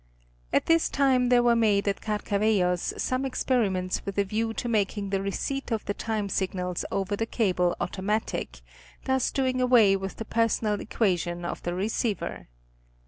At 0.51 0.65
this 0.65 0.89
time 0.89 1.29
there 1.29 1.43
were 1.43 1.55
made 1.55 1.87
at 1.87 2.01
Carcavellos, 2.01 2.95
some 2.99 3.23
experiments 3.23 4.03
with 4.03 4.17
a 4.17 4.23
view 4.23 4.51
to 4.55 4.67
mak 4.67 4.97
ing 4.97 5.11
the 5.11 5.21
receipt 5.21 5.71
of 5.71 5.85
the 5.85 5.93
time 5.93 6.27
signals 6.27 6.83
over 6.91 7.15
the 7.15 7.27
cable 7.27 7.75
automatic, 7.79 8.61
thus 9.05 9.29
doing 9.29 9.61
away 9.61 9.95
with 9.95 10.15
the 10.15 10.25
personal 10.25 10.81
equation 10.81 11.45
of 11.45 11.61
the 11.61 11.75
receiver. 11.75 12.47